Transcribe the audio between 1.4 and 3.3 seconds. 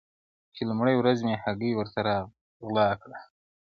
هگۍ ورته راغلا کړه-